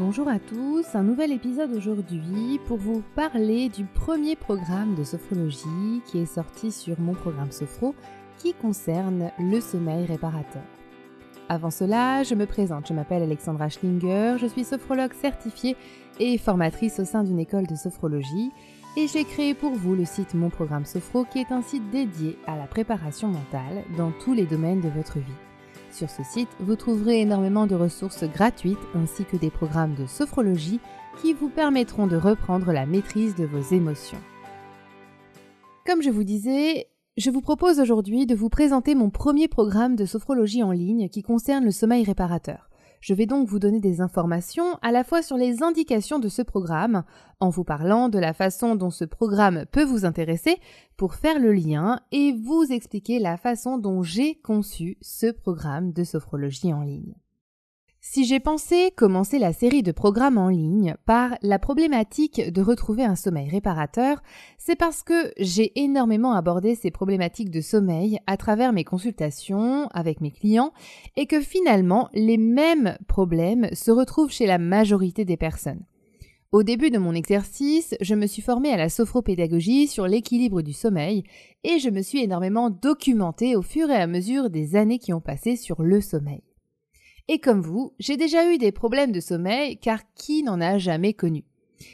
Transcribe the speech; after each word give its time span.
Bonjour 0.00 0.28
à 0.28 0.38
tous, 0.38 0.86
un 0.94 1.02
nouvel 1.02 1.30
épisode 1.30 1.74
aujourd'hui 1.74 2.58
pour 2.66 2.78
vous 2.78 3.02
parler 3.14 3.68
du 3.68 3.84
premier 3.84 4.34
programme 4.34 4.94
de 4.94 5.04
sophrologie 5.04 6.00
qui 6.06 6.20
est 6.20 6.24
sorti 6.34 6.72
sur 6.72 6.98
mon 6.98 7.12
programme 7.12 7.52
Sophro 7.52 7.94
qui 8.38 8.54
concerne 8.54 9.30
le 9.38 9.60
sommeil 9.60 10.06
réparateur. 10.06 10.62
Avant 11.50 11.68
cela, 11.68 12.22
je 12.22 12.34
me 12.34 12.46
présente, 12.46 12.88
je 12.88 12.94
m'appelle 12.94 13.22
Alexandra 13.22 13.68
Schlinger, 13.68 14.36
je 14.40 14.46
suis 14.46 14.64
sophrologue 14.64 15.12
certifiée 15.12 15.76
et 16.18 16.38
formatrice 16.38 16.98
au 16.98 17.04
sein 17.04 17.22
d'une 17.22 17.38
école 17.38 17.66
de 17.66 17.76
sophrologie 17.76 18.52
et 18.96 19.06
j'ai 19.06 19.24
créé 19.24 19.52
pour 19.52 19.72
vous 19.72 19.94
le 19.94 20.06
site 20.06 20.32
Mon 20.32 20.48
Programme 20.48 20.86
Sophro 20.86 21.26
qui 21.26 21.40
est 21.40 21.52
un 21.52 21.60
site 21.60 21.90
dédié 21.90 22.38
à 22.46 22.56
la 22.56 22.64
préparation 22.64 23.28
mentale 23.28 23.84
dans 23.98 24.12
tous 24.12 24.32
les 24.32 24.46
domaines 24.46 24.80
de 24.80 24.88
votre 24.88 25.18
vie. 25.18 25.49
Sur 25.90 26.08
ce 26.08 26.22
site, 26.22 26.48
vous 26.60 26.76
trouverez 26.76 27.20
énormément 27.20 27.66
de 27.66 27.74
ressources 27.74 28.24
gratuites 28.24 28.78
ainsi 28.94 29.24
que 29.24 29.36
des 29.36 29.50
programmes 29.50 29.94
de 29.94 30.06
sophrologie 30.06 30.80
qui 31.20 31.32
vous 31.32 31.48
permettront 31.48 32.06
de 32.06 32.16
reprendre 32.16 32.72
la 32.72 32.86
maîtrise 32.86 33.34
de 33.34 33.44
vos 33.44 33.74
émotions. 33.74 34.20
Comme 35.84 36.02
je 36.02 36.10
vous 36.10 36.24
disais, 36.24 36.86
je 37.16 37.30
vous 37.30 37.40
propose 37.40 37.80
aujourd'hui 37.80 38.26
de 38.26 38.36
vous 38.36 38.48
présenter 38.48 38.94
mon 38.94 39.10
premier 39.10 39.48
programme 39.48 39.96
de 39.96 40.04
sophrologie 40.04 40.62
en 40.62 40.70
ligne 40.70 41.08
qui 41.08 41.22
concerne 41.22 41.64
le 41.64 41.72
sommeil 41.72 42.04
réparateur. 42.04 42.69
Je 43.00 43.14
vais 43.14 43.24
donc 43.24 43.48
vous 43.48 43.58
donner 43.58 43.80
des 43.80 44.02
informations 44.02 44.76
à 44.82 44.92
la 44.92 45.04
fois 45.04 45.22
sur 45.22 45.38
les 45.38 45.62
indications 45.62 46.18
de 46.18 46.28
ce 46.28 46.42
programme, 46.42 47.02
en 47.40 47.48
vous 47.48 47.64
parlant 47.64 48.10
de 48.10 48.18
la 48.18 48.34
façon 48.34 48.76
dont 48.76 48.90
ce 48.90 49.06
programme 49.06 49.64
peut 49.72 49.84
vous 49.84 50.04
intéresser 50.04 50.58
pour 50.98 51.14
faire 51.14 51.38
le 51.38 51.52
lien 51.52 52.00
et 52.12 52.32
vous 52.32 52.66
expliquer 52.70 53.18
la 53.18 53.38
façon 53.38 53.78
dont 53.78 54.02
j'ai 54.02 54.34
conçu 54.34 54.98
ce 55.00 55.30
programme 55.30 55.92
de 55.92 56.04
sophrologie 56.04 56.74
en 56.74 56.82
ligne. 56.82 57.14
Si 58.02 58.24
j'ai 58.24 58.40
pensé 58.40 58.92
commencer 58.96 59.38
la 59.38 59.52
série 59.52 59.82
de 59.82 59.92
programmes 59.92 60.38
en 60.38 60.48
ligne 60.48 60.94
par 61.04 61.36
la 61.42 61.58
problématique 61.58 62.50
de 62.50 62.62
retrouver 62.62 63.04
un 63.04 63.14
sommeil 63.14 63.50
réparateur, 63.50 64.22
c'est 64.56 64.74
parce 64.74 65.02
que 65.02 65.30
j'ai 65.36 65.78
énormément 65.78 66.32
abordé 66.32 66.74
ces 66.74 66.90
problématiques 66.90 67.50
de 67.50 67.60
sommeil 67.60 68.18
à 68.26 68.38
travers 68.38 68.72
mes 68.72 68.84
consultations 68.84 69.86
avec 69.92 70.22
mes 70.22 70.30
clients 70.30 70.72
et 71.16 71.26
que 71.26 71.42
finalement 71.42 72.08
les 72.14 72.38
mêmes 72.38 72.96
problèmes 73.06 73.68
se 73.74 73.90
retrouvent 73.90 74.32
chez 74.32 74.46
la 74.46 74.56
majorité 74.56 75.26
des 75.26 75.36
personnes. 75.36 75.84
Au 76.52 76.62
début 76.62 76.90
de 76.90 76.98
mon 76.98 77.12
exercice, 77.12 77.94
je 78.00 78.14
me 78.14 78.26
suis 78.26 78.42
formée 78.42 78.72
à 78.72 78.78
la 78.78 78.88
sophropédagogie 78.88 79.88
sur 79.88 80.06
l'équilibre 80.06 80.62
du 80.62 80.72
sommeil 80.72 81.22
et 81.64 81.78
je 81.78 81.90
me 81.90 82.00
suis 82.00 82.22
énormément 82.22 82.70
documentée 82.70 83.56
au 83.56 83.62
fur 83.62 83.90
et 83.90 83.96
à 83.96 84.06
mesure 84.06 84.48
des 84.48 84.74
années 84.74 84.98
qui 84.98 85.12
ont 85.12 85.20
passé 85.20 85.54
sur 85.54 85.82
le 85.82 86.00
sommeil. 86.00 86.40
Et 87.32 87.38
comme 87.38 87.60
vous, 87.60 87.94
j'ai 88.00 88.16
déjà 88.16 88.52
eu 88.52 88.58
des 88.58 88.72
problèmes 88.72 89.12
de 89.12 89.20
sommeil 89.20 89.78
car 89.78 90.00
qui 90.14 90.42
n'en 90.42 90.60
a 90.60 90.78
jamais 90.78 91.14
connu? 91.14 91.44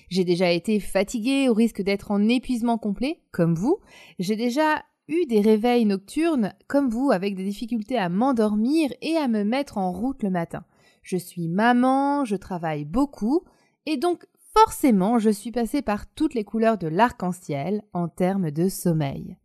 J'ai 0.08 0.24
déjà 0.24 0.50
été 0.50 0.80
fatiguée 0.80 1.50
au 1.50 1.52
risque 1.52 1.82
d'être 1.82 2.10
en 2.10 2.26
épuisement 2.26 2.78
complet, 2.78 3.20
comme 3.32 3.54
vous. 3.54 3.76
J'ai 4.18 4.34
déjà 4.34 4.82
eu 5.08 5.26
des 5.26 5.42
réveils 5.42 5.84
nocturnes, 5.84 6.54
comme 6.68 6.88
vous, 6.88 7.10
avec 7.10 7.34
des 7.34 7.44
difficultés 7.44 7.98
à 7.98 8.08
m'endormir 8.08 8.90
et 9.02 9.18
à 9.18 9.28
me 9.28 9.44
mettre 9.44 9.76
en 9.76 9.92
route 9.92 10.22
le 10.22 10.30
matin. 10.30 10.64
Je 11.02 11.18
suis 11.18 11.48
maman, 11.48 12.24
je 12.24 12.36
travaille 12.36 12.86
beaucoup, 12.86 13.42
et 13.84 13.98
donc 13.98 14.24
forcément 14.54 15.18
je 15.18 15.28
suis 15.28 15.52
passée 15.52 15.82
par 15.82 16.10
toutes 16.14 16.32
les 16.32 16.44
couleurs 16.44 16.78
de 16.78 16.88
l'arc-en-ciel 16.88 17.82
en 17.92 18.08
termes 18.08 18.50
de 18.50 18.70
sommeil. 18.70 19.36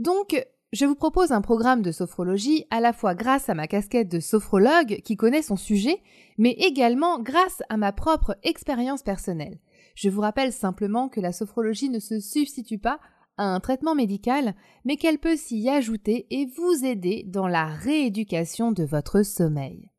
Donc, 0.00 0.44
je 0.72 0.86
vous 0.86 0.94
propose 0.94 1.32
un 1.32 1.42
programme 1.42 1.82
de 1.82 1.92
sophrologie 1.92 2.64
à 2.70 2.80
la 2.80 2.94
fois 2.94 3.14
grâce 3.14 3.50
à 3.50 3.54
ma 3.54 3.66
casquette 3.66 4.08
de 4.08 4.20
sophrologue 4.20 5.00
qui 5.04 5.16
connaît 5.16 5.42
son 5.42 5.56
sujet, 5.56 6.02
mais 6.38 6.52
également 6.52 7.20
grâce 7.20 7.62
à 7.68 7.76
ma 7.76 7.92
propre 7.92 8.36
expérience 8.42 9.02
personnelle. 9.02 9.58
Je 9.94 10.08
vous 10.08 10.22
rappelle 10.22 10.52
simplement 10.52 11.10
que 11.10 11.20
la 11.20 11.32
sophrologie 11.32 11.90
ne 11.90 11.98
se 11.98 12.20
substitue 12.20 12.78
pas 12.78 13.00
à 13.36 13.44
un 13.44 13.60
traitement 13.60 13.94
médical, 13.94 14.54
mais 14.86 14.96
qu'elle 14.96 15.18
peut 15.18 15.36
s'y 15.36 15.68
ajouter 15.68 16.26
et 16.30 16.46
vous 16.46 16.84
aider 16.84 17.24
dans 17.26 17.48
la 17.48 17.66
rééducation 17.66 18.72
de 18.72 18.84
votre 18.84 19.22
sommeil. 19.22 19.90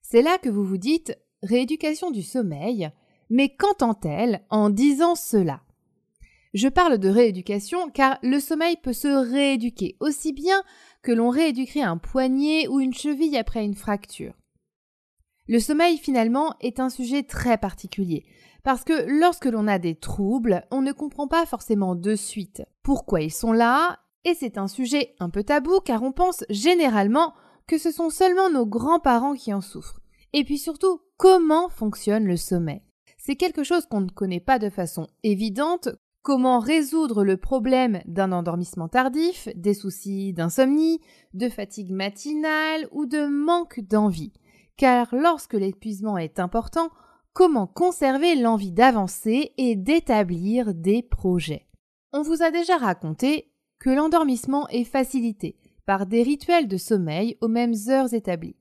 C'est 0.00 0.22
là 0.22 0.38
que 0.38 0.48
vous 0.48 0.64
vous 0.64 0.78
dites 0.78 1.16
rééducation 1.44 2.10
du 2.10 2.22
sommeil, 2.22 2.90
mais 3.30 3.54
qu'entend-elle 3.54 4.44
en 4.50 4.68
disant 4.68 5.14
cela? 5.14 5.62
Je 6.52 6.68
parle 6.68 6.98
de 6.98 7.08
rééducation 7.08 7.88
car 7.90 8.18
le 8.22 8.38
sommeil 8.38 8.76
peut 8.82 8.92
se 8.92 9.08
rééduquer 9.08 9.96
aussi 10.00 10.32
bien 10.32 10.62
que 11.02 11.12
l'on 11.12 11.30
rééduquerait 11.30 11.80
un 11.80 11.96
poignet 11.96 12.68
ou 12.68 12.80
une 12.80 12.94
cheville 12.94 13.36
après 13.36 13.64
une 13.64 13.74
fracture. 13.74 14.34
Le 15.48 15.58
sommeil 15.58 15.98
finalement 15.98 16.54
est 16.60 16.78
un 16.78 16.90
sujet 16.90 17.22
très 17.22 17.58
particulier 17.58 18.24
parce 18.62 18.84
que 18.84 19.06
lorsque 19.08 19.46
l'on 19.46 19.66
a 19.66 19.78
des 19.78 19.96
troubles, 19.96 20.64
on 20.70 20.82
ne 20.82 20.92
comprend 20.92 21.26
pas 21.26 21.46
forcément 21.46 21.94
de 21.94 22.14
suite 22.14 22.62
pourquoi 22.82 23.22
ils 23.22 23.32
sont 23.32 23.52
là 23.52 23.98
et 24.24 24.34
c'est 24.34 24.56
un 24.56 24.68
sujet 24.68 25.14
un 25.18 25.30
peu 25.30 25.42
tabou 25.42 25.80
car 25.80 26.02
on 26.02 26.12
pense 26.12 26.44
généralement 26.48 27.34
que 27.66 27.78
ce 27.78 27.90
sont 27.90 28.10
seulement 28.10 28.50
nos 28.50 28.66
grands-parents 28.66 29.34
qui 29.34 29.52
en 29.52 29.60
souffrent. 29.60 30.00
Et 30.32 30.44
puis 30.44 30.58
surtout, 30.58 31.00
comment 31.16 31.68
fonctionne 31.68 32.24
le 32.24 32.36
sommeil? 32.36 32.82
C'est 33.18 33.36
quelque 33.36 33.64
chose 33.64 33.86
qu'on 33.86 34.00
ne 34.00 34.10
connaît 34.10 34.40
pas 34.40 34.58
de 34.58 34.70
façon 34.70 35.08
évidente 35.22 35.88
Comment 36.22 36.60
résoudre 36.60 37.24
le 37.24 37.36
problème 37.36 38.00
d'un 38.06 38.30
endormissement 38.30 38.86
tardif, 38.86 39.48
des 39.56 39.74
soucis 39.74 40.32
d'insomnie, 40.32 41.00
de 41.34 41.48
fatigue 41.48 41.90
matinale 41.90 42.86
ou 42.92 43.06
de 43.06 43.26
manque 43.26 43.80
d'envie? 43.80 44.32
Car 44.76 45.12
lorsque 45.12 45.54
l'épuisement 45.54 46.16
est 46.16 46.38
important, 46.38 46.90
comment 47.32 47.66
conserver 47.66 48.36
l'envie 48.36 48.70
d'avancer 48.70 49.52
et 49.58 49.74
d'établir 49.74 50.74
des 50.74 51.02
projets? 51.02 51.66
On 52.12 52.22
vous 52.22 52.44
a 52.44 52.52
déjà 52.52 52.76
raconté 52.76 53.50
que 53.80 53.90
l'endormissement 53.90 54.68
est 54.68 54.84
facilité 54.84 55.58
par 55.86 56.06
des 56.06 56.22
rituels 56.22 56.68
de 56.68 56.76
sommeil 56.76 57.36
aux 57.40 57.48
mêmes 57.48 57.74
heures 57.88 58.14
établies, 58.14 58.54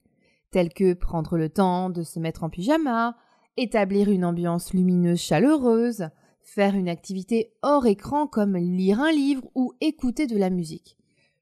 tels 0.49 0.73
que 0.73 0.93
prendre 0.95 1.38
le 1.38 1.49
temps 1.49 1.91
de 1.91 2.01
se 2.01 2.19
mettre 2.19 2.43
en 2.43 2.49
pyjama, 2.49 3.16
établir 3.55 4.09
une 4.09 4.25
ambiance 4.25 4.73
lumineuse 4.73 5.22
chaleureuse, 5.22 6.09
faire 6.44 6.75
une 6.75 6.90
activité 6.90 7.53
hors 7.62 7.85
écran 7.85 8.28
comme 8.28 8.57
lire 8.57 9.00
un 9.00 9.12
livre 9.12 9.50
ou 9.56 9.74
écouter 9.81 10.28
de 10.28 10.38
la 10.38 10.50
musique. 10.50 10.97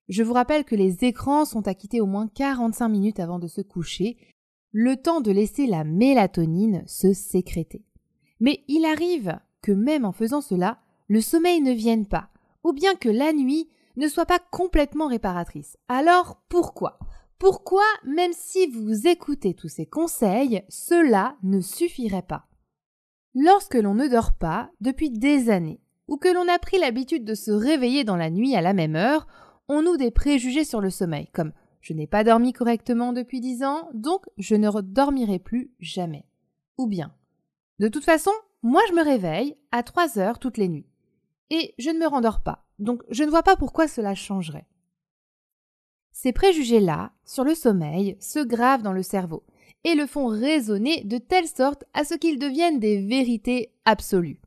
Je 0.07 0.23
vous 0.23 0.33
rappelle 0.33 0.65
que 0.65 0.75
les 0.75 1.03
écrans 1.05 1.45
sont 1.45 1.67
à 1.67 1.73
quitter 1.73 2.01
au 2.01 2.05
moins 2.05 2.27
45 2.27 2.89
minutes 2.89 3.19
avant 3.19 3.39
de 3.39 3.47
se 3.47 3.61
coucher, 3.61 4.17
le 4.71 4.97
temps 4.97 5.21
de 5.21 5.31
laisser 5.31 5.67
la 5.67 5.83
mélatonine 5.83 6.83
se 6.87 7.13
sécréter. 7.13 7.85
Mais 8.39 8.63
il 8.67 8.85
arrive 8.85 9.39
que 9.61 9.71
même 9.71 10.05
en 10.05 10.11
faisant 10.11 10.41
cela, 10.41 10.79
le 11.07 11.21
sommeil 11.21 11.61
ne 11.61 11.71
vienne 11.71 12.07
pas, 12.07 12.29
ou 12.63 12.73
bien 12.73 12.95
que 12.95 13.09
la 13.09 13.33
nuit 13.33 13.69
ne 13.97 14.07
soit 14.07 14.25
pas 14.25 14.39
complètement 14.39 15.07
réparatrice. 15.07 15.77
Alors 15.87 16.41
pourquoi? 16.49 16.99
Pourquoi, 17.37 17.85
même 18.03 18.33
si 18.33 18.67
vous 18.67 19.07
écoutez 19.07 19.53
tous 19.53 19.69
ces 19.69 19.85
conseils, 19.85 20.63
cela 20.69 21.37
ne 21.43 21.61
suffirait 21.61 22.21
pas? 22.21 22.48
Lorsque 23.35 23.75
l'on 23.75 23.93
ne 23.93 24.07
dort 24.07 24.33
pas 24.33 24.71
depuis 24.81 25.11
des 25.11 25.49
années, 25.49 25.81
ou 26.07 26.17
que 26.17 26.33
l'on 26.33 26.47
a 26.47 26.57
pris 26.57 26.79
l'habitude 26.79 27.25
de 27.25 27.35
se 27.35 27.51
réveiller 27.51 28.03
dans 28.03 28.15
la 28.15 28.29
nuit 28.29 28.55
à 28.55 28.61
la 28.61 28.73
même 28.73 28.95
heure, 28.95 29.27
on 29.67 29.83
noue 29.83 29.97
des 29.97 30.09
préjugés 30.09 30.63
sur 30.63 30.81
le 30.81 30.89
sommeil, 30.89 31.27
comme 31.31 31.53
je 31.81 31.93
n'ai 31.93 32.07
pas 32.07 32.23
dormi 32.23 32.53
correctement 32.53 33.13
depuis 33.13 33.39
dix 33.39 33.63
ans, 33.63 33.89
donc 33.93 34.25
je 34.37 34.55
ne 34.55 34.67
redormirai 34.67 35.39
plus 35.39 35.71
jamais. 35.79 36.25
Ou 36.77 36.87
bien, 36.87 37.13
de 37.77 37.87
toute 37.87 38.03
façon, 38.03 38.31
moi 38.63 38.81
je 38.89 38.93
me 38.93 39.03
réveille 39.03 39.55
à 39.71 39.83
trois 39.83 40.17
heures 40.17 40.39
toutes 40.39 40.57
les 40.57 40.67
nuits. 40.67 40.87
Et 41.51 41.75
je 41.77 41.91
ne 41.91 41.99
me 41.99 42.07
rendors 42.07 42.41
pas, 42.41 42.65
donc 42.79 43.03
je 43.09 43.23
ne 43.23 43.29
vois 43.29 43.43
pas 43.43 43.55
pourquoi 43.55 43.87
cela 43.87 44.15
changerait. 44.15 44.67
Ces 46.11 46.33
préjugés-là, 46.33 47.13
sur 47.23 47.43
le 47.43 47.55
sommeil, 47.55 48.17
se 48.19 48.39
gravent 48.39 48.83
dans 48.83 48.93
le 48.93 49.03
cerveau 49.03 49.43
et 49.83 49.95
le 49.95 50.05
font 50.05 50.27
résonner 50.27 51.03
de 51.03 51.17
telle 51.17 51.47
sorte 51.47 51.83
à 51.93 52.03
ce 52.03 52.15
qu'ils 52.15 52.39
deviennent 52.39 52.79
des 52.79 53.01
vérités 53.01 53.71
absolues. 53.85 54.39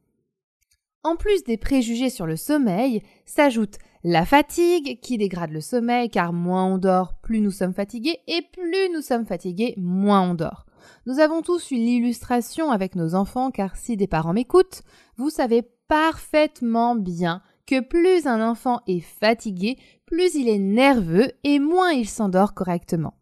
En 1.04 1.16
plus 1.16 1.42
des 1.44 1.56
préjugés 1.56 2.10
sur 2.10 2.26
le 2.26 2.36
sommeil, 2.36 3.02
s'ajoute 3.24 3.78
la 4.04 4.24
fatigue 4.24 5.00
qui 5.00 5.18
dégrade 5.18 5.50
le 5.50 5.60
sommeil 5.60 6.10
car 6.10 6.32
moins 6.32 6.64
on 6.66 6.78
dort, 6.78 7.14
plus 7.22 7.40
nous 7.40 7.50
sommes 7.50 7.74
fatigués 7.74 8.18
et 8.26 8.42
plus 8.52 8.90
nous 8.92 9.00
sommes 9.00 9.26
fatigués, 9.26 9.74
moins 9.76 10.28
on 10.30 10.34
dort. 10.34 10.66
Nous 11.06 11.18
avons 11.18 11.42
tous 11.42 11.70
eu 11.70 11.76
l'illustration 11.76 12.70
avec 12.70 12.96
nos 12.96 13.14
enfants 13.14 13.50
car 13.50 13.76
si 13.76 13.96
des 13.96 14.06
parents 14.06 14.32
m'écoutent, 14.32 14.82
vous 15.16 15.30
savez 15.30 15.62
parfaitement 15.88 16.94
bien 16.94 17.42
que 17.66 17.80
plus 17.80 18.26
un 18.26 18.46
enfant 18.46 18.80
est 18.86 19.00
fatigué, 19.00 19.76
plus 20.06 20.34
il 20.34 20.48
est 20.48 20.58
nerveux 20.58 21.30
et 21.44 21.58
moins 21.58 21.90
il 21.92 22.08
s'endort 22.08 22.54
correctement 22.54 23.14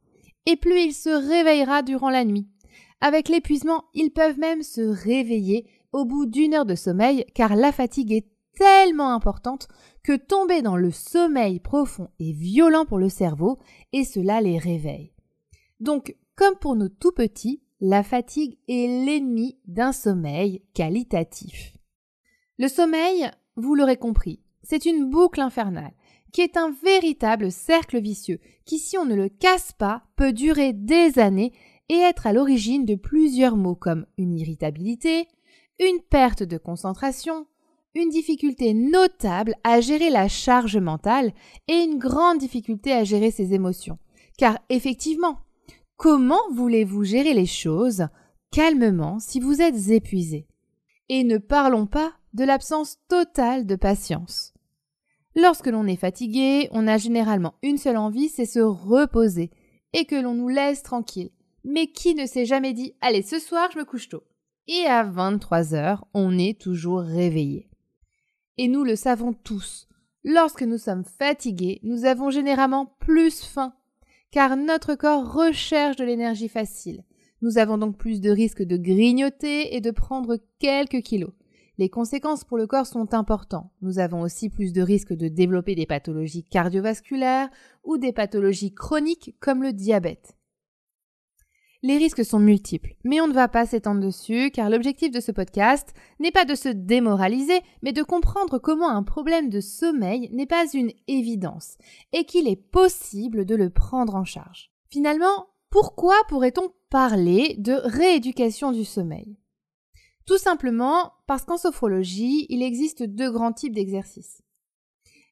et 0.47 0.57
plus 0.57 0.81
il 0.81 0.93
se 0.93 1.11
réveillera 1.11 1.83
durant 1.83 2.11
la 2.11 2.25
nuit. 2.25 2.49
Avec 3.01 3.29
l'épuisement, 3.29 3.85
ils 3.95 4.11
peuvent 4.11 4.39
même 4.39 4.63
se 4.63 4.81
réveiller 4.81 5.67
au 5.93 6.05
bout 6.05 6.27
d'une 6.27 6.55
heure 6.55 6.67
de 6.67 6.75
sommeil 6.75 7.25
car 7.35 7.57
la 7.57 7.73
fatigue 7.73 8.13
est 8.13 8.27
tellement 8.57 9.13
importante 9.15 9.69
que 10.03 10.17
tomber 10.17 10.63
dans 10.63 10.77
le 10.77 10.91
sommeil 10.91 11.61
profond 11.61 12.09
est 12.19 12.33
violent 12.33 12.85
pour 12.85 12.99
le 12.99 13.09
cerveau 13.09 13.59
et 13.93 14.05
cela 14.05 14.41
les 14.41 14.59
réveille. 14.59 15.13
Donc, 15.81 16.15
comme 16.37 16.57
pour 16.57 16.77
nos 16.77 16.89
tout 16.89 17.13
petits, 17.13 17.63
la 17.81 18.03
fatigue 18.03 18.59
est 18.69 19.05
l'ennemi 19.05 19.59
d'un 19.67 19.93
sommeil 19.93 20.63
qualitatif. 20.75 21.77
Le 22.59 22.69
sommeil, 22.69 23.31
vous 23.57 23.75
l'aurez 23.75 23.97
compris, 23.97 24.41
c'est 24.63 24.85
une 24.85 25.09
boucle 25.09 25.41
infernale 25.41 25.93
qui 26.33 26.41
est 26.41 26.57
un 26.57 26.71
véritable 26.83 27.51
cercle 27.51 28.01
vicieux 28.01 28.39
qui, 28.65 28.79
si 28.79 28.97
on 28.97 29.05
ne 29.05 29.15
le 29.15 29.29
casse 29.29 29.73
pas, 29.73 30.03
peut 30.17 30.33
durer 30.33 30.73
des 30.73 31.19
années 31.19 31.53
et 31.89 31.97
être 31.97 32.27
à 32.27 32.33
l'origine 32.33 32.85
de 32.85 32.95
plusieurs 32.95 33.57
maux 33.57 33.75
comme 33.75 34.07
une 34.17 34.39
irritabilité, 34.39 35.27
une 35.81 36.01
perte 36.09 36.43
de 36.43 36.57
concentration, 36.57 37.47
une 37.95 38.11
difficulté 38.11 38.75
notable 38.75 39.55
à 39.65 39.81
gérer 39.81 40.11
la 40.11 40.29
charge 40.29 40.77
mentale 40.77 41.33
et 41.67 41.83
une 41.83 41.99
grande 41.99 42.39
difficulté 42.39 42.93
à 42.93 43.05
gérer 43.05 43.31
ses 43.31 43.55
émotions. 43.55 43.99
Car 44.39 44.59
effectivement, 44.69 45.41
comment 45.97 46.41
voulez-vous 46.53 47.05
gérer 47.05 47.35
les 47.35 47.47
choses 47.47 48.07
calmement 48.53 49.19
si 49.19 49.41
vous 49.41 49.61
êtes 49.61 49.89
épuisé? 49.91 50.47
Et 51.09 51.25
ne 51.25 51.39
parlons 51.39 51.87
pas 51.87 52.13
de 52.35 52.45
l'absence 52.45 52.99
totale 53.09 53.67
de 53.67 53.75
patience. 53.75 54.55
Lorsque 55.37 55.69
l'on 55.69 55.87
est 55.87 55.97
fatigué, 55.97 56.69
on 56.73 56.89
a 56.89 56.99
généralement 56.99 57.55
une 57.63 57.79
seule 57.79 57.97
envie, 57.97 58.29
c'est 58.29 58.47
se 58.47 58.59
reposer 58.59 59.51
et 59.93 60.05
que 60.05 60.17
l'on 60.17 60.35
nous 60.35 60.49
laisse 60.49 60.83
tranquille. 60.83 61.31
Mais 61.65 61.87
qui 61.89 62.15
ne 62.15 62.27
s'est 62.27 62.47
jamais 62.47 62.73
dit 62.73 62.95
Allez, 63.01 63.23
ce 63.23 63.39
soir, 63.39 63.69
je 63.73 63.79
me 63.79 63.85
couche 63.85 64.09
tôt 64.09 64.25
Et 64.67 64.87
à 64.87 65.05
23 65.05 65.75
heures, 65.75 66.07
on 66.15 66.39
est 66.39 66.61
toujours 66.61 67.01
réveillé. 67.01 67.69
Et 68.59 68.67
nous 68.67 68.83
le 68.83 68.97
savons 68.97 69.33
tous, 69.33 69.87
lorsque 70.25 70.63
nous 70.63 70.79
sommes 70.79 71.05
fatigués, 71.05 71.81
nous 71.83 72.05
avons 72.05 72.31
généralement 72.31 72.87
plus 72.99 73.43
faim, 73.43 73.73
car 74.31 74.57
notre 74.57 74.95
corps 74.95 75.33
recherche 75.33 75.97
de 75.97 76.05
l'énergie 76.05 76.49
facile. 76.49 77.05
Nous 77.43 77.57
avons 77.57 77.79
donc 77.79 77.97
plus 77.97 78.21
de 78.21 78.31
risques 78.31 78.63
de 78.63 78.77
grignoter 78.77 79.75
et 79.75 79.81
de 79.81 79.91
prendre 79.91 80.39
quelques 80.59 81.03
kilos. 81.03 81.33
Les 81.81 81.89
conséquences 81.89 82.45
pour 82.45 82.59
le 82.59 82.67
corps 82.67 82.87
sont 82.87 83.15
importantes. 83.15 83.71
Nous 83.81 84.01
avons 84.01 84.21
aussi 84.21 84.51
plus 84.51 84.75
de 84.75 84.83
risques 84.83 85.15
de 85.15 85.29
développer 85.29 85.75
des 85.75 85.87
pathologies 85.87 86.45
cardiovasculaires 86.45 87.49
ou 87.85 87.97
des 87.97 88.13
pathologies 88.13 88.75
chroniques 88.75 89.35
comme 89.41 89.63
le 89.63 89.73
diabète. 89.73 90.37
Les 91.83 91.97
risques 91.97 92.23
sont 92.23 92.39
multiples, 92.39 92.97
mais 93.03 93.23
on 93.23 93.29
ne 93.29 93.33
va 93.33 93.49
pas 93.49 93.65
s'étendre 93.65 94.03
dessus 94.03 94.51
car 94.51 94.69
l'objectif 94.69 95.11
de 95.11 95.21
ce 95.21 95.33
podcast 95.33 95.95
n'est 96.19 96.31
pas 96.31 96.45
de 96.45 96.55
se 96.55 96.69
démoraliser, 96.69 97.63
mais 97.81 97.95
de 97.95 98.03
comprendre 98.03 98.59
comment 98.59 98.91
un 98.91 99.03
problème 99.03 99.49
de 99.49 99.61
sommeil 99.61 100.29
n'est 100.35 100.45
pas 100.45 100.67
une 100.75 100.93
évidence 101.09 101.79
et 102.13 102.27
qu'il 102.27 102.47
est 102.47 102.63
possible 102.63 103.47
de 103.47 103.55
le 103.55 103.71
prendre 103.71 104.17
en 104.17 104.27
charge. 104.27 104.71
Finalement, 104.91 105.47
pourquoi 105.71 106.17
pourrait-on 106.29 106.75
parler 106.91 107.55
de 107.57 107.73
rééducation 107.73 108.71
du 108.71 108.85
sommeil? 108.85 109.39
Tout 110.31 110.39
simplement 110.39 111.11
parce 111.27 111.45
qu'en 111.45 111.57
sophrologie, 111.57 112.47
il 112.51 112.63
existe 112.63 113.03
deux 113.03 113.33
grands 113.33 113.53
types 113.53 113.75
d'exercices. 113.75 114.43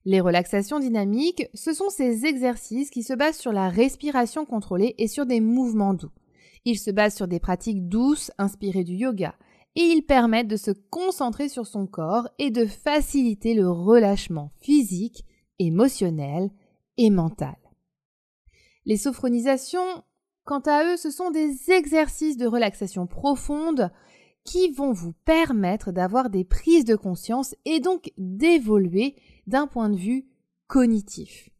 Les 0.05 0.21
relaxations 0.21 0.81
dynamiques, 0.81 1.47
ce 1.55 1.73
sont 1.73 1.89
ces 1.89 2.27
exercices 2.27 2.91
qui 2.91 3.05
se 3.05 3.12
basent 3.12 3.39
sur 3.39 3.53
la 3.53 3.69
respiration 3.69 4.45
contrôlée 4.45 4.97
et 4.99 5.06
sur 5.06 5.25
des 5.25 5.39
mouvements 5.39 5.95
doux. 5.95 6.11
Ils 6.65 6.81
se 6.81 6.91
basent 6.91 7.15
sur 7.15 7.29
des 7.29 7.39
pratiques 7.39 7.89
douces 7.89 8.33
inspirées 8.39 8.83
du 8.83 8.95
yoga 8.95 9.37
et 9.77 9.83
ils 9.83 10.03
permettent 10.03 10.49
de 10.49 10.56
se 10.56 10.73
concentrer 10.73 11.49
sur 11.49 11.69
son 11.69 11.87
corps 11.87 12.29
et 12.41 12.50
de 12.50 12.67
faciliter 12.67 13.55
le 13.55 13.71
relâchement 13.71 14.50
physique, 14.61 15.25
émotionnel 15.61 16.50
et 16.97 17.11
mental. 17.11 17.55
Les 18.85 18.97
sophronisations, 18.97 20.03
quant 20.45 20.62
à 20.67 20.93
eux, 20.93 20.97
ce 20.97 21.12
sont 21.12 21.31
des 21.31 21.71
exercices 21.71 22.37
de 22.37 22.49
relaxation 22.49 23.06
profonde 23.06 23.93
qui 24.49 24.71
vont 24.71 24.93
vous 24.93 25.12
permettre 25.27 25.93
d'avoir 25.93 26.31
des 26.31 26.43
prises 26.43 26.87
de 26.87 26.97
conscience 26.97 27.55
et 27.67 27.81
donc 27.81 28.12
d'évoluer 28.17 29.15
d'un 29.47 29.67
point 29.67 29.91
de 29.91 29.97
vue 29.97 30.27
cognitif. 30.69 31.50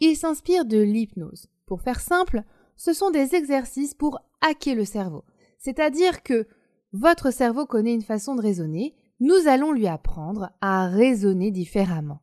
Ils 0.00 0.14
s'inspirent 0.14 0.66
de 0.66 0.76
l'hypnose. 0.76 1.46
Pour 1.64 1.80
faire 1.80 2.00
simple, 2.00 2.42
ce 2.76 2.92
sont 2.92 3.10
des 3.10 3.34
exercices 3.34 3.94
pour 3.94 4.18
hacker 4.42 4.74
le 4.74 4.84
cerveau. 4.84 5.24
C'est-à-dire 5.58 6.22
que 6.22 6.46
votre 6.92 7.30
cerveau 7.30 7.64
connaît 7.64 7.94
une 7.94 8.02
façon 8.02 8.34
de 8.34 8.42
raisonner, 8.42 8.94
nous 9.20 9.48
allons 9.48 9.72
lui 9.72 9.86
apprendre 9.86 10.50
à 10.60 10.86
raisonner 10.86 11.50
différemment. 11.50 12.20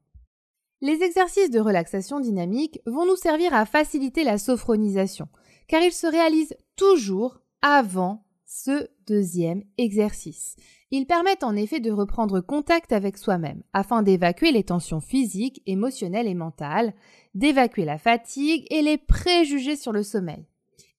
Les 0.81 1.01
exercices 1.01 1.50
de 1.50 1.59
relaxation 1.59 2.19
dynamique 2.19 2.79
vont 2.85 3.07
nous 3.07 3.15
servir 3.15 3.56
à 3.56 3.65
faciliter 3.65 4.23
la 4.23 4.38
sophronisation, 4.38 5.29
car 5.68 5.81
ils 5.81 5.91
se 5.91 6.06
réalisent 6.06 6.56
toujours 6.75 7.41
avant 7.63 8.23
ce 8.45 8.88
deuxième 9.11 9.63
exercice. 9.77 10.55
Ils 10.89 11.05
permettent 11.05 11.43
en 11.43 11.57
effet 11.57 11.81
de 11.81 11.91
reprendre 11.91 12.39
contact 12.39 12.93
avec 12.93 13.17
soi-même 13.17 13.61
afin 13.73 14.03
d'évacuer 14.03 14.53
les 14.53 14.63
tensions 14.63 15.01
physiques, 15.01 15.61
émotionnelles 15.65 16.27
et 16.27 16.33
mentales, 16.33 16.93
d'évacuer 17.35 17.83
la 17.83 17.97
fatigue 17.97 18.65
et 18.69 18.81
les 18.81 18.97
préjugés 18.97 19.75
sur 19.75 19.91
le 19.91 20.03
sommeil. 20.03 20.45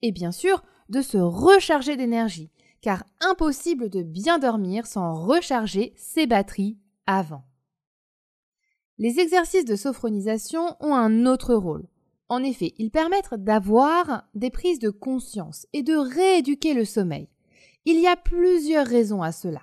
Et 0.03 0.13
bien 0.13 0.31
sûr, 0.31 0.63
de 0.91 1.01
se 1.01 1.17
recharger 1.17 1.97
d'énergie, 1.97 2.51
car 2.83 3.03
impossible 3.21 3.89
de 3.89 4.03
bien 4.03 4.39
dormir 4.39 4.87
sans 4.87 5.15
recharger 5.15 5.95
ses 5.97 6.27
batteries 6.27 6.77
avant. 7.07 7.45
Les 8.99 9.21
exercices 9.21 9.65
de 9.65 9.77
sophronisation 9.77 10.77
ont 10.81 10.95
un 10.95 11.25
autre 11.25 11.55
rôle. 11.55 11.89
En 12.29 12.43
effet, 12.43 12.75
ils 12.77 12.91
permettent 12.91 13.35
d'avoir 13.35 14.29
des 14.35 14.51
prises 14.51 14.81
de 14.81 14.91
conscience 14.91 15.67
et 15.73 15.83
de 15.83 15.95
rééduquer 15.95 16.75
le 16.75 16.85
sommeil. 16.85 17.29
Il 17.85 18.01
y 18.01 18.07
a 18.07 18.17
plusieurs 18.17 18.87
raisons 18.87 19.23
à 19.23 19.33
cela. 19.33 19.63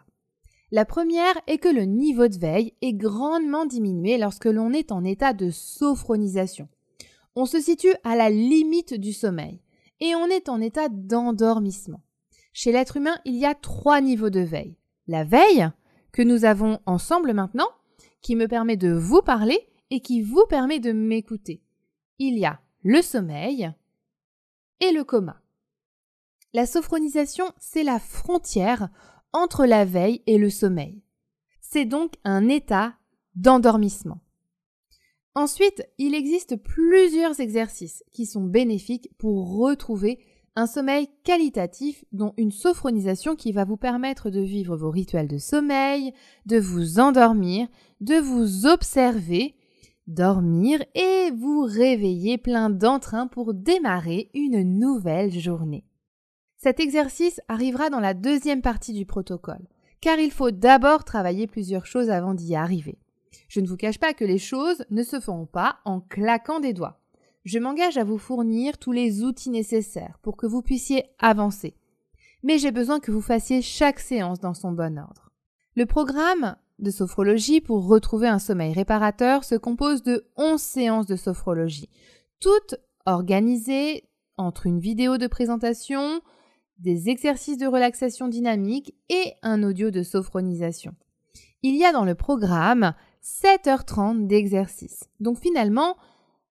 La 0.71 0.85
première 0.85 1.39
est 1.47 1.57
que 1.57 1.69
le 1.69 1.83
niveau 1.83 2.27
de 2.27 2.37
veille 2.37 2.73
est 2.81 2.93
grandement 2.93 3.65
diminué 3.65 4.17
lorsque 4.17 4.45
l'on 4.45 4.71
est 4.71 4.91
en 4.91 5.03
état 5.03 5.33
de 5.33 5.49
sophronisation. 5.49 6.67
On 7.35 7.45
se 7.45 7.59
situe 7.59 7.93
à 8.03 8.15
la 8.15 8.29
limite 8.29 8.93
du 8.93 9.13
sommeil 9.13 9.61
et 9.99 10.15
on 10.15 10.27
est 10.27 10.49
en 10.49 10.61
état 10.61 10.89
d'endormissement. 10.89 12.01
Chez 12.53 12.71
l'être 12.71 12.97
humain, 12.97 13.17
il 13.25 13.35
y 13.35 13.45
a 13.45 13.55
trois 13.55 14.01
niveaux 14.01 14.29
de 14.29 14.41
veille. 14.41 14.77
La 15.07 15.23
veille, 15.23 15.69
que 16.11 16.21
nous 16.21 16.45
avons 16.45 16.79
ensemble 16.85 17.33
maintenant, 17.33 17.69
qui 18.21 18.35
me 18.35 18.47
permet 18.47 18.77
de 18.77 18.91
vous 18.91 19.21
parler 19.21 19.59
et 19.91 20.01
qui 20.01 20.21
vous 20.21 20.45
permet 20.49 20.79
de 20.79 20.91
m'écouter. 20.91 21.61
Il 22.19 22.37
y 22.37 22.45
a 22.45 22.59
le 22.83 23.01
sommeil 23.01 23.71
et 24.81 24.91
le 24.91 25.03
coma. 25.03 25.38
La 26.51 26.65
sophronisation, 26.65 27.45
c'est 27.59 27.83
la 27.83 27.99
frontière 27.99 28.89
entre 29.33 29.65
la 29.65 29.85
veille 29.85 30.23
et 30.25 30.39
le 30.39 30.49
sommeil. 30.49 31.03
C'est 31.61 31.85
donc 31.85 32.13
un 32.23 32.47
état 32.49 32.95
d'endormissement. 33.35 34.21
Ensuite, 35.35 35.87
il 35.99 36.15
existe 36.15 36.55
plusieurs 36.55 37.39
exercices 37.39 38.03
qui 38.11 38.25
sont 38.25 38.43
bénéfiques 38.43 39.11
pour 39.19 39.59
retrouver 39.59 40.19
un 40.55 40.65
sommeil 40.65 41.07
qualitatif, 41.23 42.03
dont 42.11 42.33
une 42.35 42.51
sophronisation 42.51 43.35
qui 43.35 43.51
va 43.51 43.63
vous 43.63 43.77
permettre 43.77 44.31
de 44.31 44.41
vivre 44.41 44.75
vos 44.75 44.89
rituels 44.89 45.27
de 45.27 45.37
sommeil, 45.37 46.13
de 46.47 46.57
vous 46.57 46.99
endormir, 46.99 47.67
de 48.01 48.15
vous 48.15 48.65
observer, 48.65 49.55
dormir 50.07 50.83
et 50.95 51.29
vous 51.31 51.61
réveiller 51.61 52.39
plein 52.39 52.71
d'entrain 52.71 53.27
pour 53.27 53.53
démarrer 53.53 54.31
une 54.33 54.63
nouvelle 54.79 55.31
journée. 55.31 55.85
Cet 56.61 56.81
exercice 56.81 57.39
arrivera 57.47 57.89
dans 57.89 58.01
la 58.01 58.13
deuxième 58.13 58.61
partie 58.61 58.91
du 58.91 59.05
protocole, 59.05 59.65
car 60.01 60.19
il 60.19 60.29
faut 60.29 60.51
d'abord 60.51 61.05
travailler 61.05 61.47
plusieurs 61.47 61.85
choses 61.85 62.09
avant 62.09 62.33
d'y 62.33 62.53
arriver. 62.53 62.97
Je 63.47 63.61
ne 63.61 63.67
vous 63.67 63.77
cache 63.77 63.97
pas 63.97 64.13
que 64.13 64.25
les 64.25 64.37
choses 64.37 64.83
ne 64.89 65.03
se 65.03 65.21
feront 65.21 65.45
pas 65.45 65.77
en 65.85 66.01
claquant 66.01 66.59
des 66.59 66.73
doigts. 66.73 66.99
Je 67.45 67.59
m'engage 67.59 67.97
à 67.97 68.03
vous 68.03 68.17
fournir 68.17 68.77
tous 68.77 68.91
les 68.91 69.23
outils 69.23 69.49
nécessaires 69.49 70.19
pour 70.21 70.35
que 70.35 70.47
vous 70.47 70.61
puissiez 70.61 71.05
avancer. 71.17 71.77
Mais 72.43 72.57
j'ai 72.57 72.71
besoin 72.71 72.99
que 72.99 73.11
vous 73.11 73.21
fassiez 73.21 73.61
chaque 73.61 74.01
séance 74.01 74.41
dans 74.41 74.53
son 74.53 74.73
bon 74.73 74.99
ordre. 74.99 75.31
Le 75.77 75.85
programme 75.85 76.57
de 76.79 76.91
sophrologie 76.91 77.61
pour 77.61 77.87
retrouver 77.87 78.27
un 78.27 78.39
sommeil 78.39 78.73
réparateur 78.73 79.45
se 79.45 79.55
compose 79.55 80.03
de 80.03 80.25
11 80.35 80.61
séances 80.61 81.05
de 81.05 81.15
sophrologie, 81.15 81.89
toutes 82.41 82.75
organisées 83.05 84.09
entre 84.35 84.65
une 84.65 84.81
vidéo 84.81 85.17
de 85.17 85.27
présentation, 85.27 86.21
des 86.79 87.09
exercices 87.09 87.57
de 87.57 87.67
relaxation 87.67 88.27
dynamique 88.27 88.95
et 89.09 89.33
un 89.41 89.63
audio 89.63 89.91
de 89.91 90.03
sophronisation. 90.03 90.95
Il 91.61 91.75
y 91.75 91.85
a 91.85 91.91
dans 91.91 92.05
le 92.05 92.15
programme 92.15 92.93
7h30 93.23 94.27
d'exercice. 94.27 95.09
Donc 95.19 95.39
finalement, 95.39 95.97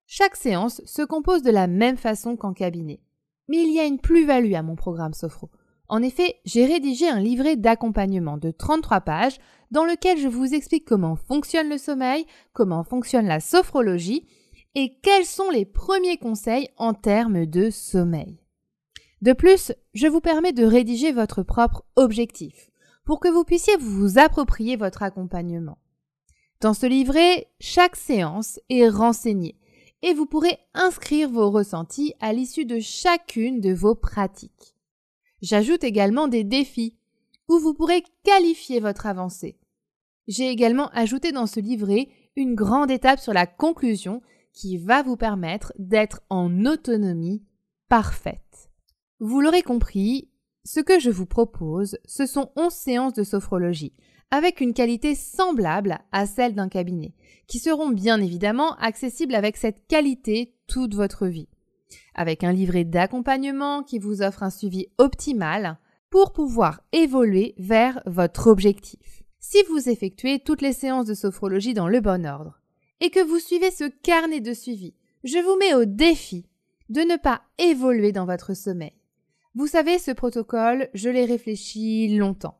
chaque 0.05 0.35
séance 0.35 0.81
se 0.85 1.01
compose 1.01 1.41
de 1.41 1.51
la 1.51 1.67
même 1.67 1.97
façon 1.97 2.35
qu'en 2.35 2.53
cabinet. 2.53 2.99
Mais 3.47 3.57
il 3.57 3.73
y 3.73 3.79
a 3.79 3.85
une 3.85 3.99
plus-value 3.99 4.53
à 4.53 4.61
mon 4.61 4.75
programme 4.75 5.13
Sophro. 5.13 5.49
En 5.87 6.03
effet, 6.03 6.35
j'ai 6.45 6.65
rédigé 6.65 7.09
un 7.09 7.19
livret 7.19 7.55
d'accompagnement 7.55 8.37
de 8.37 8.51
33 8.51 9.01
pages 9.01 9.39
dans 9.71 9.85
lequel 9.85 10.19
je 10.19 10.27
vous 10.27 10.53
explique 10.53 10.85
comment 10.85 11.15
fonctionne 11.15 11.69
le 11.69 11.79
sommeil, 11.79 12.25
comment 12.53 12.83
fonctionne 12.83 13.25
la 13.25 13.39
sophrologie 13.39 14.27
et 14.75 14.99
quels 15.01 15.25
sont 15.25 15.49
les 15.49 15.65
premiers 15.65 16.17
conseils 16.17 16.69
en 16.77 16.93
termes 16.93 17.47
de 17.47 17.71
sommeil. 17.71 18.39
De 19.21 19.33
plus, 19.33 19.73
je 19.93 20.07
vous 20.07 20.21
permets 20.21 20.53
de 20.53 20.63
rédiger 20.63 21.11
votre 21.11 21.43
propre 21.43 21.83
objectif 21.95 22.69
pour 23.03 23.19
que 23.19 23.27
vous 23.27 23.43
puissiez 23.43 23.75
vous 23.77 24.17
approprier 24.17 24.75
votre 24.75 25.03
accompagnement. 25.03 25.77
Dans 26.61 26.73
ce 26.73 26.85
livret, 26.85 27.47
chaque 27.59 27.95
séance 27.95 28.59
est 28.69 28.87
renseignée 28.87 29.57
et 30.01 30.13
vous 30.13 30.25
pourrez 30.25 30.57
inscrire 30.73 31.29
vos 31.29 31.49
ressentis 31.49 32.13
à 32.19 32.33
l'issue 32.33 32.65
de 32.65 32.79
chacune 32.79 33.59
de 33.59 33.73
vos 33.73 33.95
pratiques. 33.95 34.75
J'ajoute 35.41 35.83
également 35.83 36.27
des 36.27 36.43
défis 36.43 36.95
où 37.47 37.59
vous 37.59 37.73
pourrez 37.73 38.03
qualifier 38.23 38.79
votre 38.79 39.05
avancée. 39.05 39.57
J'ai 40.27 40.49
également 40.49 40.89
ajouté 40.89 41.31
dans 41.31 41.47
ce 41.47 41.59
livret 41.59 42.09
une 42.35 42.55
grande 42.55 42.91
étape 42.91 43.19
sur 43.19 43.33
la 43.33 43.47
conclusion 43.47 44.21
qui 44.53 44.77
va 44.77 45.01
vous 45.01 45.17
permettre 45.17 45.73
d'être 45.77 46.21
en 46.29 46.65
autonomie 46.65 47.43
parfaite. 47.87 48.48
Vous 49.21 49.41
l'aurez 49.41 49.63
compris, 49.63 50.29
ce 50.63 50.79
que 50.79 50.97
je 50.97 51.09
vous 51.09 51.25
propose, 51.25 51.97
ce 52.05 52.25
sont 52.25 52.51
11 52.55 52.71
séances 52.71 53.13
de 53.13 53.23
sophrologie 53.23 53.93
avec 54.31 54.61
une 54.61 54.73
qualité 54.73 55.13
semblable 55.13 55.99
à 56.11 56.25
celle 56.25 56.55
d'un 56.55 56.69
cabinet, 56.69 57.13
qui 57.47 57.59
seront 57.59 57.89
bien 57.89 58.21
évidemment 58.21 58.75
accessibles 58.75 59.35
avec 59.35 59.57
cette 59.57 59.87
qualité 59.87 60.53
toute 60.67 60.95
votre 60.95 61.27
vie. 61.27 61.49
Avec 62.13 62.43
un 62.43 62.53
livret 62.53 62.85
d'accompagnement 62.85 63.83
qui 63.83 63.99
vous 63.99 64.21
offre 64.21 64.43
un 64.43 64.51
suivi 64.51 64.87
optimal 64.99 65.79
pour 66.09 66.31
pouvoir 66.31 66.81
évoluer 66.91 67.55
vers 67.57 68.01
votre 68.05 68.47
objectif. 68.47 69.23
Si 69.39 69.57
vous 69.69 69.89
effectuez 69.89 70.39
toutes 70.39 70.61
les 70.61 70.73
séances 70.73 71.07
de 71.07 71.13
sophrologie 71.13 71.73
dans 71.73 71.87
le 71.87 71.99
bon 71.99 72.25
ordre 72.25 72.61
et 73.01 73.09
que 73.09 73.23
vous 73.23 73.39
suivez 73.39 73.71
ce 73.71 73.85
carnet 73.85 74.41
de 74.41 74.53
suivi, 74.53 74.93
je 75.23 75.39
vous 75.39 75.57
mets 75.57 75.73
au 75.73 75.85
défi 75.85 76.45
de 76.89 77.01
ne 77.01 77.17
pas 77.17 77.41
évoluer 77.57 78.11
dans 78.11 78.25
votre 78.25 78.53
sommeil. 78.53 78.98
Vous 79.55 79.67
savez, 79.67 79.97
ce 79.97 80.11
protocole, 80.11 80.89
je 80.93 81.09
l'ai 81.09 81.25
réfléchi 81.25 82.15
longtemps. 82.15 82.59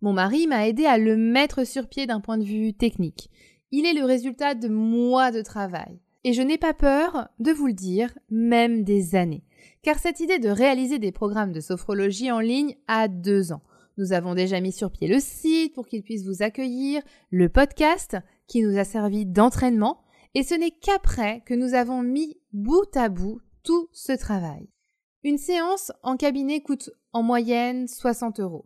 Mon 0.00 0.14
mari 0.14 0.46
m'a 0.46 0.66
aidé 0.66 0.86
à 0.86 0.96
le 0.96 1.16
mettre 1.16 1.64
sur 1.64 1.86
pied 1.86 2.06
d'un 2.06 2.20
point 2.20 2.38
de 2.38 2.44
vue 2.44 2.72
technique. 2.72 3.28
Il 3.72 3.84
est 3.84 3.92
le 3.92 4.04
résultat 4.04 4.54
de 4.54 4.68
mois 4.68 5.30
de 5.32 5.42
travail. 5.42 6.00
Et 6.24 6.32
je 6.32 6.40
n'ai 6.40 6.56
pas 6.56 6.72
peur 6.72 7.28
de 7.38 7.52
vous 7.52 7.66
le 7.66 7.74
dire, 7.74 8.16
même 8.30 8.84
des 8.84 9.14
années. 9.14 9.44
Car 9.82 9.98
cette 9.98 10.20
idée 10.20 10.38
de 10.38 10.48
réaliser 10.48 10.98
des 10.98 11.12
programmes 11.12 11.52
de 11.52 11.60
sophrologie 11.60 12.32
en 12.32 12.40
ligne 12.40 12.76
a 12.88 13.08
deux 13.08 13.52
ans. 13.52 13.62
Nous 13.98 14.14
avons 14.14 14.34
déjà 14.34 14.60
mis 14.60 14.72
sur 14.72 14.90
pied 14.90 15.08
le 15.08 15.20
site 15.20 15.74
pour 15.74 15.86
qu'il 15.86 16.02
puisse 16.02 16.24
vous 16.24 16.42
accueillir, 16.42 17.02
le 17.30 17.50
podcast 17.50 18.16
qui 18.46 18.62
nous 18.62 18.78
a 18.78 18.84
servi 18.84 19.26
d'entraînement, 19.26 20.00
et 20.34 20.42
ce 20.42 20.54
n'est 20.54 20.70
qu'après 20.70 21.42
que 21.44 21.54
nous 21.54 21.74
avons 21.74 22.02
mis 22.02 22.38
bout 22.54 22.96
à 22.96 23.10
bout 23.10 23.40
tout 23.62 23.88
ce 23.92 24.12
travail. 24.12 24.68
Une 25.22 25.36
séance 25.36 25.92
en 26.02 26.16
cabinet 26.16 26.62
coûte 26.62 26.88
en 27.12 27.22
moyenne 27.22 27.88
60 27.88 28.40
euros. 28.40 28.64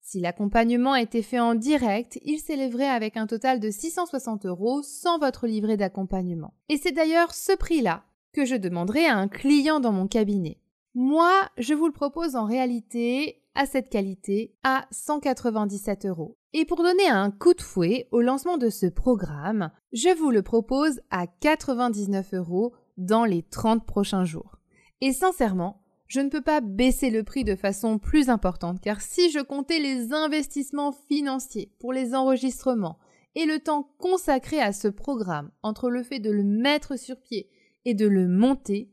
Si 0.00 0.20
l'accompagnement 0.20 0.94
était 0.94 1.22
fait 1.22 1.40
en 1.40 1.56
direct, 1.56 2.20
il 2.24 2.38
s'élèverait 2.38 2.88
avec 2.88 3.16
un 3.16 3.26
total 3.26 3.58
de 3.58 3.72
660 3.72 4.46
euros 4.46 4.82
sans 4.84 5.18
votre 5.18 5.48
livret 5.48 5.76
d'accompagnement. 5.76 6.54
Et 6.68 6.76
c'est 6.76 6.92
d'ailleurs 6.92 7.34
ce 7.34 7.56
prix-là 7.56 8.04
que 8.32 8.44
je 8.44 8.54
demanderai 8.54 9.06
à 9.06 9.16
un 9.16 9.26
client 9.26 9.80
dans 9.80 9.90
mon 9.90 10.06
cabinet. 10.06 10.60
Moi, 10.94 11.32
je 11.58 11.74
vous 11.74 11.86
le 11.86 11.92
propose 11.92 12.36
en 12.36 12.44
réalité 12.44 13.42
à 13.56 13.66
cette 13.66 13.88
qualité 13.88 14.54
à 14.62 14.86
197 14.92 16.06
euros. 16.06 16.38
Et 16.52 16.66
pour 16.66 16.84
donner 16.84 17.08
un 17.08 17.32
coup 17.32 17.54
de 17.54 17.62
fouet 17.62 18.06
au 18.12 18.20
lancement 18.20 18.58
de 18.58 18.70
ce 18.70 18.86
programme, 18.86 19.72
je 19.92 20.16
vous 20.16 20.30
le 20.30 20.42
propose 20.42 21.00
à 21.10 21.26
99 21.26 22.34
euros 22.34 22.74
dans 22.96 23.24
les 23.24 23.42
30 23.42 23.84
prochains 23.84 24.24
jours. 24.24 24.60
Et 25.00 25.12
sincèrement, 25.12 25.82
je 26.08 26.20
ne 26.20 26.28
peux 26.28 26.40
pas 26.40 26.60
baisser 26.60 27.10
le 27.10 27.24
prix 27.24 27.44
de 27.44 27.56
façon 27.56 27.98
plus 27.98 28.28
importante 28.28 28.80
car 28.80 29.00
si 29.00 29.30
je 29.30 29.40
comptais 29.40 29.78
les 29.78 30.12
investissements 30.12 30.92
financiers 30.92 31.72
pour 31.78 31.92
les 31.92 32.14
enregistrements 32.14 32.98
et 33.34 33.44
le 33.44 33.58
temps 33.60 33.90
consacré 33.98 34.60
à 34.60 34.72
ce 34.72 34.88
programme 34.88 35.50
entre 35.62 35.90
le 35.90 36.02
fait 36.02 36.20
de 36.20 36.30
le 36.30 36.42
mettre 36.42 36.98
sur 36.98 37.20
pied 37.20 37.48
et 37.84 37.94
de 37.94 38.06
le 38.06 38.26
monter, 38.26 38.90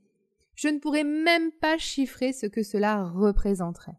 je 0.55 0.67
ne 0.67 0.79
pourrais 0.79 1.03
même 1.03 1.51
pas 1.51 1.77
chiffrer 1.77 2.33
ce 2.33 2.45
que 2.45 2.61
cela 2.61 3.05
représenterait. 3.05 3.97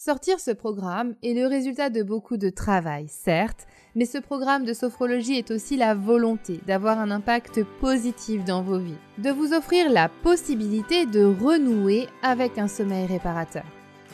Sortir 0.00 0.38
ce 0.38 0.52
programme 0.52 1.16
est 1.24 1.34
le 1.34 1.48
résultat 1.48 1.90
de 1.90 2.04
beaucoup 2.04 2.36
de 2.36 2.50
travail, 2.50 3.08
certes, 3.08 3.66
mais 3.96 4.04
ce 4.04 4.18
programme 4.18 4.64
de 4.64 4.72
sophrologie 4.72 5.34
est 5.34 5.50
aussi 5.50 5.76
la 5.76 5.96
volonté 5.96 6.60
d'avoir 6.68 7.00
un 7.00 7.10
impact 7.10 7.64
positif 7.80 8.44
dans 8.44 8.62
vos 8.62 8.78
vies, 8.78 8.94
de 9.18 9.30
vous 9.30 9.52
offrir 9.52 9.90
la 9.90 10.08
possibilité 10.08 11.04
de 11.04 11.24
renouer 11.24 12.06
avec 12.22 12.58
un 12.58 12.68
sommeil 12.68 13.06
réparateur. 13.06 13.64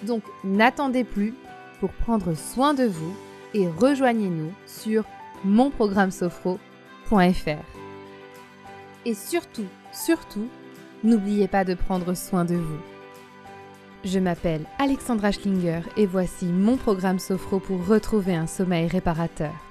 Donc 0.04 0.22
n'attendez 0.42 1.04
plus 1.04 1.34
pour 1.80 1.90
prendre 1.90 2.34
soin 2.34 2.72
de 2.72 2.84
vous 2.84 3.14
et 3.52 3.68
rejoignez-nous 3.68 4.54
sur 4.64 5.04
monprogrammesophro.fr. 5.44 7.64
Et 9.04 9.12
surtout, 9.12 9.66
surtout, 9.92 10.48
n'oubliez 11.02 11.46
pas 11.46 11.66
de 11.66 11.74
prendre 11.74 12.14
soin 12.14 12.46
de 12.46 12.54
vous. 12.54 12.93
Je 14.04 14.18
m'appelle 14.18 14.66
Alexandra 14.78 15.32
Schlinger 15.32 15.80
et 15.96 16.04
voici 16.04 16.44
mon 16.44 16.76
programme 16.76 17.18
Sophro 17.18 17.58
pour 17.58 17.86
retrouver 17.86 18.34
un 18.34 18.46
sommeil 18.46 18.86
réparateur. 18.86 19.63